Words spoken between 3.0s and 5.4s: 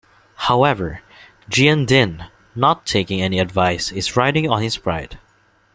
any advice, is riding on his pride.